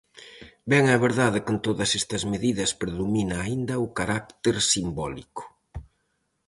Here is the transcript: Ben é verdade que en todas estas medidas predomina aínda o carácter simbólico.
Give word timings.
Ben 0.71 0.83
é 0.95 0.97
verdade 1.07 1.41
que 1.43 1.51
en 1.55 1.59
todas 1.67 1.91
estas 2.01 2.23
medidas 2.33 2.71
predomina 2.81 3.35
aínda 3.39 3.83
o 3.85 3.87
carácter 3.97 4.55
simbólico. 4.73 5.43